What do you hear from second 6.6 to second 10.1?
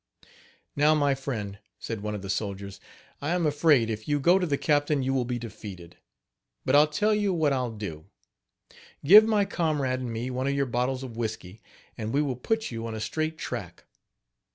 But I'll tell you what I'll do. Give my comrade